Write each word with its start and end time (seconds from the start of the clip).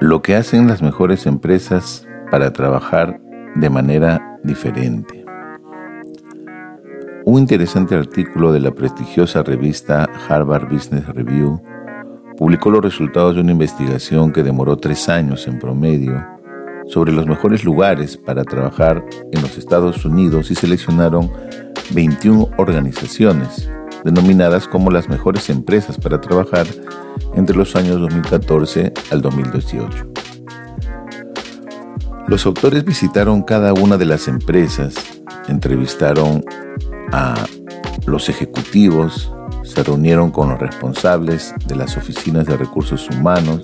Lo 0.00 0.20
que 0.20 0.36
hacen 0.36 0.68
las 0.68 0.82
mejores 0.82 1.24
empresas 1.24 2.06
para 2.30 2.52
trabajar 2.52 3.18
de 3.54 3.70
manera 3.70 4.38
diferente. 4.44 5.24
Un 7.24 7.40
interesante 7.40 7.94
artículo 7.94 8.52
de 8.52 8.60
la 8.60 8.72
prestigiosa 8.72 9.42
revista 9.42 10.06
Harvard 10.28 10.68
Business 10.68 11.06
Review 11.06 11.62
publicó 12.36 12.70
los 12.70 12.82
resultados 12.82 13.36
de 13.36 13.40
una 13.40 13.52
investigación 13.52 14.32
que 14.32 14.42
demoró 14.42 14.76
tres 14.76 15.08
años 15.08 15.48
en 15.48 15.58
promedio 15.58 16.22
sobre 16.88 17.12
los 17.12 17.26
mejores 17.26 17.64
lugares 17.64 18.18
para 18.18 18.44
trabajar 18.44 19.02
en 19.32 19.40
los 19.40 19.56
Estados 19.56 20.04
Unidos 20.04 20.50
y 20.50 20.54
seleccionaron 20.54 21.30
21 21.92 22.50
organizaciones 22.58 23.70
denominadas 24.06 24.68
como 24.68 24.92
las 24.92 25.08
mejores 25.08 25.50
empresas 25.50 25.98
para 25.98 26.20
trabajar 26.20 26.64
entre 27.34 27.56
los 27.56 27.74
años 27.74 28.00
2014 28.00 28.92
al 29.10 29.20
2018. 29.20 30.06
Los 32.28 32.46
autores 32.46 32.84
visitaron 32.84 33.42
cada 33.42 33.72
una 33.72 33.96
de 33.96 34.04
las 34.04 34.28
empresas, 34.28 34.94
entrevistaron 35.48 36.44
a 37.12 37.34
los 38.06 38.28
ejecutivos, 38.28 39.32
se 39.64 39.82
reunieron 39.82 40.30
con 40.30 40.50
los 40.50 40.60
responsables 40.60 41.52
de 41.66 41.74
las 41.74 41.96
oficinas 41.96 42.46
de 42.46 42.56
recursos 42.56 43.08
humanos, 43.10 43.62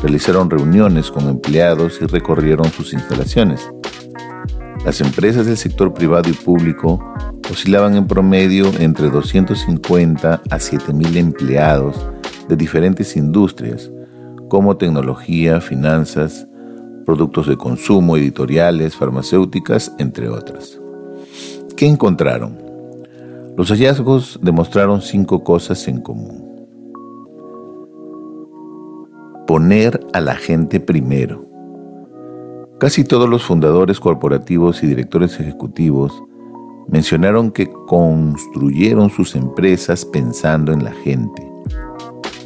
realizaron 0.00 0.50
reuniones 0.50 1.10
con 1.10 1.28
empleados 1.28 1.98
y 2.00 2.06
recorrieron 2.06 2.70
sus 2.70 2.92
instalaciones. 2.92 3.68
Las 4.84 5.00
empresas 5.00 5.46
del 5.46 5.56
sector 5.56 5.92
privado 5.92 6.30
y 6.30 6.34
público 6.34 7.00
oscilaban 7.50 7.96
en 7.96 8.06
promedio 8.06 8.70
entre 8.78 9.10
250 9.10 10.34
a 10.34 10.56
7.000 10.56 11.16
empleados 11.16 11.96
de 12.48 12.56
diferentes 12.56 13.16
industrias 13.16 13.90
como 14.48 14.76
tecnología, 14.76 15.60
finanzas, 15.60 16.46
productos 17.04 17.46
de 17.46 17.56
consumo, 17.56 18.16
editoriales, 18.16 18.96
farmacéuticas, 18.96 19.92
entre 19.98 20.28
otras. 20.28 20.80
¿Qué 21.76 21.86
encontraron? 21.86 22.58
Los 23.56 23.70
hallazgos 23.70 24.38
demostraron 24.42 25.00
cinco 25.00 25.44
cosas 25.44 25.86
en 25.88 26.00
común. 26.00 26.44
Poner 29.46 30.00
a 30.12 30.20
la 30.20 30.34
gente 30.34 30.80
primero. 30.80 31.46
Casi 32.78 33.04
todos 33.04 33.28
los 33.28 33.44
fundadores 33.44 34.00
corporativos 34.00 34.82
y 34.82 34.86
directores 34.86 35.38
ejecutivos 35.38 36.22
mencionaron 36.88 37.50
que 37.50 37.70
construyeron 37.86 39.10
sus 39.10 39.34
empresas 39.34 40.04
pensando 40.04 40.72
en 40.72 40.84
la 40.84 40.92
gente. 40.92 41.46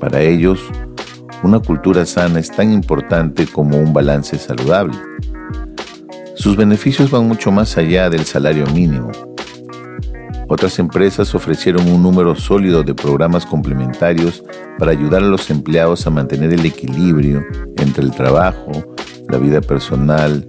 Para 0.01 0.21
ellos, 0.23 0.61
una 1.43 1.61
cultura 1.61 2.07
sana 2.07 2.41
es 2.41 2.51
tan 2.51 2.73
importante 2.73 3.47
como 3.47 3.79
un 3.79 3.93
balance 3.93 4.39
saludable. 4.39 4.97
Sus 6.35 6.57
beneficios 6.57 7.11
van 7.11 7.27
mucho 7.27 7.51
más 7.51 7.77
allá 7.77 8.11
del 8.11 8.25
salario 8.25 8.67
mínimo. 8.69 9.11
Otras 10.49 10.79
empresas 10.79 11.35
ofrecieron 11.35 11.87
un 11.89 12.03
número 12.03 12.35
sólido 12.35 12.83
de 12.83 12.95
programas 12.95 13.45
complementarios 13.45 14.43
para 14.79 14.93
ayudar 14.93 15.23
a 15.23 15.27
los 15.27 15.51
empleados 15.51 16.07
a 16.07 16.11
mantener 16.11 16.53
el 16.55 16.65
equilibrio 16.65 17.45
entre 17.77 18.05
el 18.05 18.13
trabajo, 18.13 18.71
la 19.29 19.37
vida 19.37 19.61
personal 19.61 20.47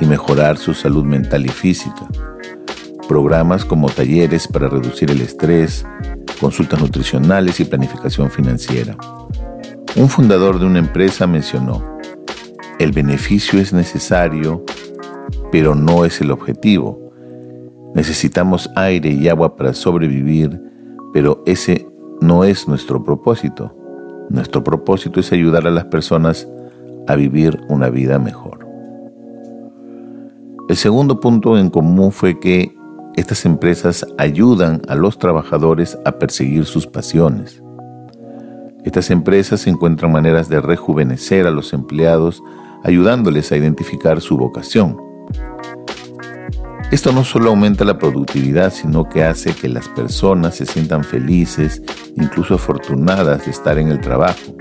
y 0.00 0.06
mejorar 0.06 0.56
su 0.56 0.74
salud 0.74 1.04
mental 1.04 1.46
y 1.46 1.50
física 1.50 2.08
programas 3.08 3.64
como 3.64 3.88
talleres 3.88 4.46
para 4.46 4.68
reducir 4.68 5.10
el 5.10 5.22
estrés, 5.22 5.84
consultas 6.40 6.80
nutricionales 6.80 7.58
y 7.58 7.64
planificación 7.64 8.30
financiera. 8.30 8.96
Un 9.96 10.08
fundador 10.08 10.60
de 10.60 10.66
una 10.66 10.78
empresa 10.78 11.26
mencionó, 11.26 11.82
el 12.78 12.92
beneficio 12.92 13.58
es 13.58 13.72
necesario, 13.72 14.64
pero 15.50 15.74
no 15.74 16.04
es 16.04 16.20
el 16.20 16.30
objetivo. 16.30 17.10
Necesitamos 17.94 18.70
aire 18.76 19.10
y 19.10 19.28
agua 19.28 19.56
para 19.56 19.72
sobrevivir, 19.72 20.60
pero 21.12 21.42
ese 21.46 21.88
no 22.20 22.44
es 22.44 22.68
nuestro 22.68 23.02
propósito. 23.02 23.74
Nuestro 24.28 24.62
propósito 24.62 25.18
es 25.18 25.32
ayudar 25.32 25.66
a 25.66 25.70
las 25.70 25.86
personas 25.86 26.46
a 27.08 27.16
vivir 27.16 27.58
una 27.68 27.88
vida 27.88 28.18
mejor. 28.18 28.68
El 30.68 30.76
segundo 30.76 31.18
punto 31.18 31.56
en 31.56 31.70
común 31.70 32.12
fue 32.12 32.38
que 32.38 32.77
estas 33.18 33.44
empresas 33.44 34.06
ayudan 34.16 34.82
a 34.88 34.94
los 34.94 35.18
trabajadores 35.18 35.98
a 36.04 36.12
perseguir 36.12 36.64
sus 36.66 36.86
pasiones. 36.86 37.62
Estas 38.84 39.10
empresas 39.10 39.66
encuentran 39.66 40.12
maneras 40.12 40.48
de 40.48 40.60
rejuvenecer 40.60 41.46
a 41.46 41.50
los 41.50 41.72
empleados 41.72 42.42
ayudándoles 42.84 43.50
a 43.50 43.56
identificar 43.56 44.20
su 44.20 44.36
vocación. 44.36 44.96
Esto 46.90 47.12
no 47.12 47.24
solo 47.24 47.50
aumenta 47.50 47.84
la 47.84 47.98
productividad, 47.98 48.72
sino 48.72 49.08
que 49.08 49.24
hace 49.24 49.54
que 49.54 49.68
las 49.68 49.88
personas 49.88 50.56
se 50.56 50.64
sientan 50.64 51.04
felices, 51.04 51.82
incluso 52.16 52.54
afortunadas 52.54 53.44
de 53.44 53.50
estar 53.50 53.78
en 53.78 53.88
el 53.88 54.00
trabajo. 54.00 54.56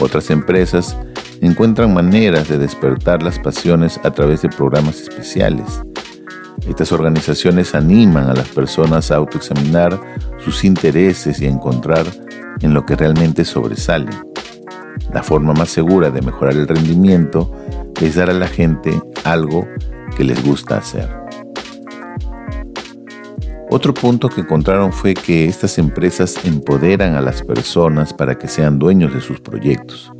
Otras 0.00 0.30
empresas 0.30 0.96
encuentran 1.42 1.92
maneras 1.92 2.48
de 2.48 2.58
despertar 2.58 3.22
las 3.22 3.38
pasiones 3.38 4.00
a 4.02 4.12
través 4.12 4.42
de 4.42 4.48
programas 4.48 5.00
especiales, 5.00 5.82
estas 6.68 6.92
organizaciones 6.92 7.74
animan 7.74 8.28
a 8.28 8.34
las 8.34 8.48
personas 8.48 9.10
a 9.10 9.16
autoexaminar 9.16 9.98
sus 10.38 10.64
intereses 10.64 11.40
y 11.40 11.46
encontrar 11.46 12.06
en 12.60 12.74
lo 12.74 12.84
que 12.84 12.96
realmente 12.96 13.44
sobresalen. 13.44 14.14
La 15.12 15.22
forma 15.22 15.52
más 15.52 15.70
segura 15.70 16.10
de 16.10 16.22
mejorar 16.22 16.54
el 16.54 16.66
rendimiento 16.66 17.52
es 18.00 18.16
dar 18.16 18.30
a 18.30 18.34
la 18.34 18.48
gente 18.48 19.00
algo 19.24 19.66
que 20.16 20.24
les 20.24 20.44
gusta 20.44 20.78
hacer. 20.78 21.08
Otro 23.68 23.92
punto 23.92 24.28
que 24.28 24.40
encontraron 24.40 24.92
fue 24.92 25.14
que 25.14 25.46
estas 25.46 25.78
empresas 25.78 26.44
empoderan 26.44 27.14
a 27.14 27.20
las 27.20 27.42
personas 27.42 28.14
para 28.14 28.38
que 28.38 28.48
sean 28.48 28.78
dueños 28.78 29.12
de 29.12 29.20
sus 29.20 29.40
proyectos. 29.40 30.12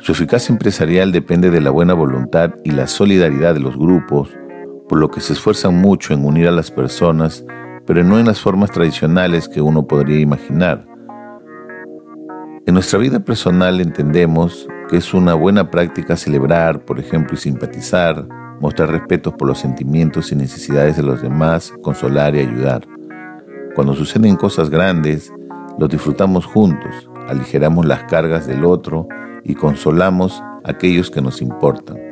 Su 0.00 0.12
eficacia 0.12 0.52
empresarial 0.52 1.12
depende 1.12 1.50
de 1.50 1.60
la 1.60 1.70
buena 1.70 1.92
voluntad 1.94 2.54
y 2.64 2.70
la 2.70 2.86
solidaridad 2.86 3.54
de 3.54 3.60
los 3.60 3.76
grupos, 3.76 4.30
por 4.88 4.98
lo 4.98 5.10
que 5.10 5.20
se 5.20 5.34
esfuerzan 5.34 5.74
mucho 5.76 6.14
en 6.14 6.24
unir 6.24 6.48
a 6.48 6.52
las 6.52 6.70
personas, 6.70 7.44
pero 7.86 8.02
no 8.04 8.18
en 8.18 8.26
las 8.26 8.40
formas 8.40 8.70
tradicionales 8.70 9.48
que 9.48 9.60
uno 9.60 9.86
podría 9.86 10.20
imaginar. 10.20 10.86
En 12.66 12.74
nuestra 12.74 12.98
vida 12.98 13.20
personal 13.20 13.80
entendemos 13.80 14.68
que 14.88 14.96
es 14.96 15.14
una 15.14 15.34
buena 15.34 15.70
práctica 15.70 16.16
celebrar, 16.16 16.84
por 16.84 16.98
ejemplo, 16.98 17.34
y 17.34 17.38
simpatizar, 17.38 18.26
mostrar 18.60 18.90
respeto 18.90 19.36
por 19.36 19.48
los 19.48 19.58
sentimientos 19.58 20.32
y 20.32 20.36
necesidades 20.36 20.96
de 20.96 21.02
los 21.02 21.22
demás, 21.22 21.72
consolar 21.82 22.34
y 22.34 22.40
ayudar. 22.40 22.86
Cuando 23.74 23.94
suceden 23.94 24.36
cosas 24.36 24.70
grandes, 24.70 25.32
los 25.78 25.88
disfrutamos 25.88 26.44
juntos, 26.46 27.08
aligeramos 27.28 27.86
las 27.86 28.04
cargas 28.04 28.46
del 28.46 28.64
otro 28.64 29.06
y 29.44 29.54
consolamos 29.54 30.42
a 30.64 30.70
aquellos 30.70 31.10
que 31.10 31.20
nos 31.20 31.40
importan. 31.40 32.07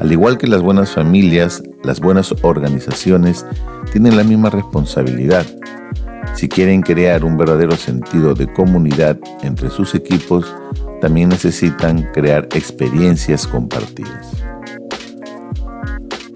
Al 0.00 0.10
igual 0.10 0.38
que 0.38 0.46
las 0.46 0.62
buenas 0.62 0.92
familias, 0.92 1.62
las 1.84 2.00
buenas 2.00 2.34
organizaciones 2.40 3.44
tienen 3.92 4.16
la 4.16 4.24
misma 4.24 4.48
responsabilidad. 4.48 5.44
Si 6.34 6.48
quieren 6.48 6.80
crear 6.80 7.22
un 7.22 7.36
verdadero 7.36 7.76
sentido 7.76 8.32
de 8.32 8.50
comunidad 8.50 9.18
entre 9.42 9.68
sus 9.68 9.94
equipos, 9.94 10.56
también 11.02 11.28
necesitan 11.28 12.10
crear 12.14 12.48
experiencias 12.54 13.46
compartidas. 13.46 14.30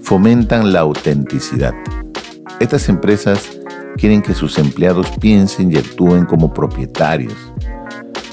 Fomentan 0.02 0.74
la 0.74 0.80
autenticidad. 0.80 1.72
Estas 2.60 2.90
empresas 2.90 3.58
quieren 3.96 4.20
que 4.20 4.34
sus 4.34 4.58
empleados 4.58 5.10
piensen 5.22 5.72
y 5.72 5.78
actúen 5.78 6.26
como 6.26 6.52
propietarios. 6.52 7.54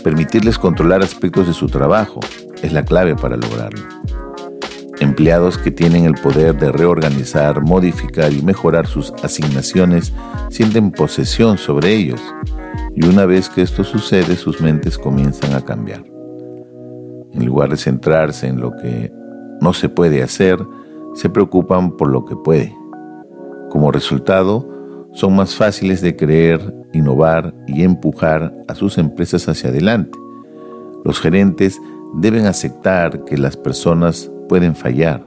Permitirles 0.04 0.60
controlar 0.60 1.01
aspectos 1.01 1.48
de 1.48 1.54
su 1.54 1.68
trabajo 1.68 2.19
es 2.62 2.74
la 2.74 2.83
clave 2.83 3.16
para 3.16 3.38
lograrlo 3.38 4.00
empleados 5.01 5.57
que 5.57 5.71
tienen 5.71 6.06
el 6.06 6.13
poder 6.13 6.56
de 6.57 6.71
reorganizar, 6.71 7.62
modificar 7.63 8.31
y 8.31 8.44
mejorar 8.44 8.86
sus 8.86 9.12
asignaciones 9.24 10.13
sienten 10.50 10.92
posesión 10.92 11.57
sobre 11.57 11.94
ellos. 11.94 12.21
Y 12.95 13.06
una 13.06 13.25
vez 13.25 13.50
que 13.50 13.63
esto 13.63 13.83
sucede, 13.83 14.36
sus 14.36 14.62
mentes 14.62 15.00
comienzan 15.00 15.56
a 15.56 15.62
cambiar. 15.62 16.03
En 17.33 17.45
lugar 17.45 17.71
de 17.71 17.77
centrarse 17.77 18.48
en 18.48 18.62
lo 18.62 18.75
que 18.77 19.12
no 19.59 19.74
se 19.74 19.89
puede 19.89 20.21
hacer, 20.21 20.59
se 21.15 21.30
preocupan 21.30 21.97
por 21.97 22.07
lo 22.07 22.24
que 22.24 22.36
puede. 22.36 22.75
Como 23.71 23.92
resultado, 23.92 24.69
son 25.13 25.36
más 25.36 25.56
fáciles 25.56 26.01
de 26.01 26.15
creer, 26.15 26.62
innovar 26.94 27.56
y 27.68 27.83
empujar 27.83 28.54
a 28.68 28.75
sus 28.75 29.00
empresas 29.00 29.50
hacia 29.50 29.71
adelante. 29.71 30.18
Los 31.04 31.19
gerentes 31.19 31.81
deben 32.13 32.45
aceptar 32.45 33.24
que 33.24 33.38
las 33.38 33.57
personas 33.57 34.31
pueden 34.51 34.75
fallar. 34.75 35.24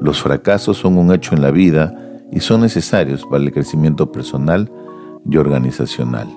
Los 0.00 0.22
fracasos 0.22 0.76
son 0.76 0.96
un 0.98 1.12
hecho 1.12 1.34
en 1.34 1.42
la 1.42 1.50
vida 1.50 1.92
y 2.30 2.38
son 2.38 2.60
necesarios 2.60 3.26
para 3.28 3.42
el 3.42 3.50
crecimiento 3.50 4.12
personal 4.12 4.70
y 5.28 5.36
organizacional. 5.36 6.28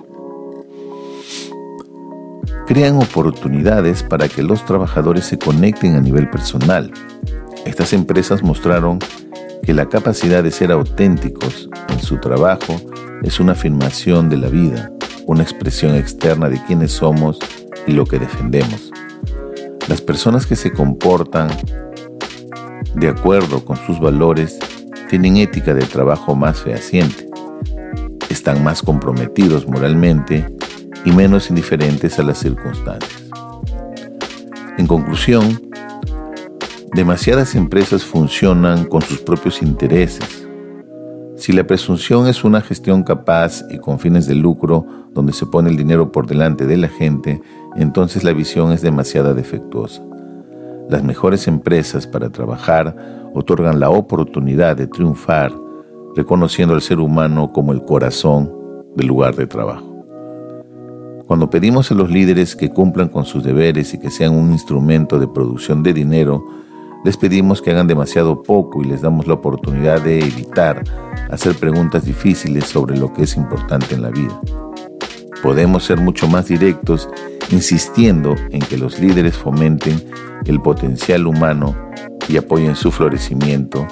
Crean 2.66 2.96
oportunidades 2.96 4.02
para 4.02 4.28
que 4.28 4.42
los 4.42 4.64
trabajadores 4.64 5.24
se 5.24 5.38
conecten 5.38 5.94
a 5.94 6.00
nivel 6.00 6.28
personal. 6.28 6.90
Estas 7.64 7.92
empresas 7.92 8.42
mostraron 8.42 8.98
que 9.62 9.72
la 9.72 9.88
capacidad 9.88 10.42
de 10.42 10.50
ser 10.50 10.72
auténticos 10.72 11.70
en 11.90 12.00
su 12.00 12.18
trabajo 12.18 12.74
es 13.22 13.38
una 13.38 13.52
afirmación 13.52 14.28
de 14.28 14.36
la 14.36 14.48
vida, 14.48 14.90
una 15.26 15.44
expresión 15.44 15.94
externa 15.94 16.48
de 16.48 16.60
quiénes 16.64 16.90
somos 16.90 17.38
y 17.86 17.92
lo 17.92 18.04
que 18.04 18.18
defendemos. 18.18 18.90
Las 19.86 20.00
personas 20.00 20.44
que 20.44 20.56
se 20.56 20.72
comportan 20.72 21.50
de 22.94 23.08
acuerdo 23.08 23.64
con 23.64 23.76
sus 23.76 24.00
valores 24.00 24.58
tienen 25.08 25.36
ética 25.36 25.74
de 25.74 25.84
trabajo 25.84 26.34
más 26.34 26.60
fehaciente, 26.60 27.28
están 28.28 28.62
más 28.62 28.82
comprometidos 28.82 29.66
moralmente 29.66 30.46
y 31.04 31.12
menos 31.12 31.50
indiferentes 31.50 32.18
a 32.18 32.22
las 32.22 32.38
circunstancias. 32.38 33.24
En 34.78 34.86
conclusión, 34.86 35.60
demasiadas 36.94 37.54
empresas 37.54 38.04
funcionan 38.04 38.84
con 38.84 39.02
sus 39.02 39.18
propios 39.18 39.62
intereses. 39.62 40.46
Si 41.36 41.52
la 41.52 41.64
presunción 41.64 42.26
es 42.26 42.44
una 42.44 42.60
gestión 42.60 43.02
capaz 43.02 43.64
y 43.70 43.78
con 43.78 43.98
fines 43.98 44.26
de 44.26 44.34
lucro 44.34 44.86
donde 45.12 45.32
se 45.32 45.46
pone 45.46 45.70
el 45.70 45.76
dinero 45.76 46.12
por 46.12 46.26
delante 46.26 46.66
de 46.66 46.76
la 46.76 46.88
gente, 46.88 47.40
entonces 47.76 48.24
la 48.24 48.32
visión 48.32 48.72
es 48.72 48.82
demasiado 48.82 49.34
defectuosa. 49.34 50.02
Las 50.90 51.04
mejores 51.04 51.46
empresas 51.46 52.08
para 52.08 52.30
trabajar 52.30 52.96
otorgan 53.32 53.78
la 53.78 53.90
oportunidad 53.90 54.76
de 54.76 54.88
triunfar, 54.88 55.52
reconociendo 56.16 56.74
al 56.74 56.82
ser 56.82 56.98
humano 56.98 57.52
como 57.52 57.72
el 57.72 57.84
corazón 57.84 58.52
del 58.96 59.06
lugar 59.06 59.36
de 59.36 59.46
trabajo. 59.46 59.86
Cuando 61.28 61.48
pedimos 61.48 61.92
a 61.92 61.94
los 61.94 62.10
líderes 62.10 62.56
que 62.56 62.70
cumplan 62.70 63.08
con 63.08 63.24
sus 63.24 63.44
deberes 63.44 63.94
y 63.94 64.00
que 64.00 64.10
sean 64.10 64.34
un 64.34 64.50
instrumento 64.50 65.20
de 65.20 65.28
producción 65.28 65.84
de 65.84 65.92
dinero, 65.92 66.44
les 67.04 67.16
pedimos 67.16 67.62
que 67.62 67.70
hagan 67.70 67.86
demasiado 67.86 68.42
poco 68.42 68.82
y 68.82 68.86
les 68.86 69.00
damos 69.00 69.28
la 69.28 69.34
oportunidad 69.34 70.02
de 70.02 70.18
evitar 70.18 70.82
hacer 71.30 71.54
preguntas 71.54 72.04
difíciles 72.04 72.64
sobre 72.64 72.98
lo 72.98 73.12
que 73.12 73.22
es 73.22 73.36
importante 73.36 73.94
en 73.94 74.02
la 74.02 74.10
vida. 74.10 74.40
Podemos 75.40 75.84
ser 75.84 76.00
mucho 76.00 76.26
más 76.26 76.48
directos 76.48 77.08
insistiendo 77.50 78.34
en 78.50 78.60
que 78.60 78.76
los 78.76 78.98
líderes 78.98 79.36
fomenten 79.36 80.02
el 80.46 80.60
potencial 80.60 81.26
humano 81.26 81.76
y 82.28 82.36
apoyen 82.36 82.76
su 82.76 82.90
florecimiento 82.90 83.86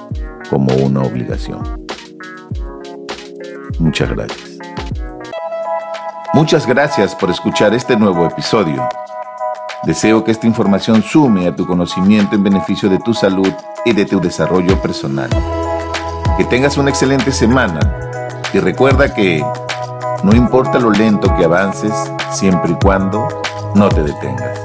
como 0.48 0.74
una 0.76 1.02
obligación. 1.02 1.86
Muchas 3.78 4.10
gracias. 4.10 4.58
Muchas 6.34 6.66
gracias 6.66 7.14
por 7.14 7.30
escuchar 7.30 7.74
este 7.74 7.96
nuevo 7.96 8.26
episodio. 8.26 8.88
Deseo 9.84 10.24
que 10.24 10.32
esta 10.32 10.46
información 10.46 11.02
sume 11.02 11.46
a 11.46 11.54
tu 11.54 11.66
conocimiento 11.66 12.34
en 12.34 12.42
beneficio 12.42 12.88
de 12.88 12.98
tu 12.98 13.14
salud 13.14 13.52
y 13.84 13.92
de 13.92 14.04
tu 14.04 14.20
desarrollo 14.20 14.80
personal. 14.82 15.30
Que 16.36 16.44
tengas 16.44 16.76
una 16.76 16.90
excelente 16.90 17.32
semana 17.32 17.80
y 18.52 18.58
recuerda 18.58 19.14
que 19.14 19.44
no 20.22 20.34
importa 20.34 20.78
lo 20.78 20.90
lento 20.90 21.34
que 21.36 21.44
avances, 21.44 21.92
siempre 22.30 22.72
y 22.72 22.76
cuando 22.84 23.28
no 23.78 23.88
te 23.88 24.02
detengas. 24.02 24.58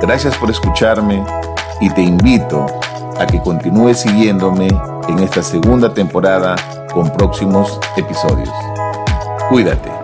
Gracias 0.00 0.36
por 0.38 0.50
escucharme 0.50 1.22
y 1.80 1.90
te 1.90 2.00
invito 2.00 2.66
a 3.18 3.26
que 3.26 3.40
continúes 3.42 4.00
siguiéndome 4.00 4.68
en 5.08 5.18
esta 5.18 5.42
segunda 5.42 5.92
temporada 5.92 6.56
con 6.94 7.12
próximos 7.12 7.78
episodios. 7.96 8.50
Cuídate. 9.50 9.95